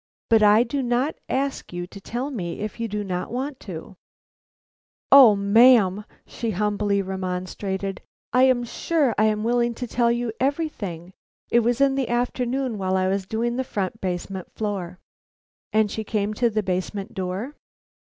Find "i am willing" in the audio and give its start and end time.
9.19-9.75